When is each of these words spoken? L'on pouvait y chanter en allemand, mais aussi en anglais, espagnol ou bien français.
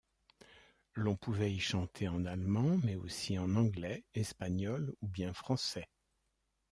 L'on 0.95 1.15
pouvait 1.15 1.51
y 1.53 1.59
chanter 1.59 2.07
en 2.07 2.25
allemand, 2.25 2.79
mais 2.83 2.95
aussi 2.95 3.37
en 3.37 3.53
anglais, 3.55 4.03
espagnol 4.15 4.95
ou 5.03 5.07
bien 5.07 5.31
français. 5.31 5.85